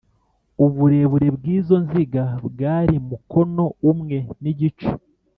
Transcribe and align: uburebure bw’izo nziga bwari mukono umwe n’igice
uburebure 0.65 1.27
bw’izo 1.35 1.75
nziga 1.83 2.23
bwari 2.47 2.95
mukono 3.07 3.65
umwe 3.91 4.17
n’igice 4.41 4.89